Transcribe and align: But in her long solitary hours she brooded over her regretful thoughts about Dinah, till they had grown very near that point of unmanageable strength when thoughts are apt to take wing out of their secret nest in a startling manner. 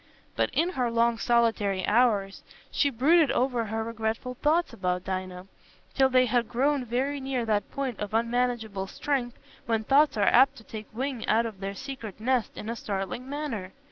But 0.35 0.49
in 0.51 0.69
her 0.69 0.89
long 0.89 1.19
solitary 1.19 1.85
hours 1.85 2.41
she 2.71 2.89
brooded 2.89 3.29
over 3.33 3.65
her 3.65 3.83
regretful 3.83 4.33
thoughts 4.33 4.73
about 4.73 5.03
Dinah, 5.05 5.45
till 5.93 6.09
they 6.09 6.25
had 6.25 6.49
grown 6.49 6.83
very 6.85 7.19
near 7.19 7.45
that 7.45 7.69
point 7.69 7.99
of 7.99 8.11
unmanageable 8.11 8.87
strength 8.87 9.37
when 9.67 9.83
thoughts 9.83 10.17
are 10.17 10.23
apt 10.25 10.55
to 10.55 10.63
take 10.63 10.87
wing 10.91 11.23
out 11.27 11.45
of 11.45 11.59
their 11.59 11.75
secret 11.75 12.19
nest 12.19 12.57
in 12.57 12.67
a 12.67 12.75
startling 12.75 13.29
manner. 13.29 13.73